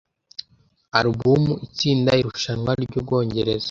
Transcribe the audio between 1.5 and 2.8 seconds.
itsinda irushanwa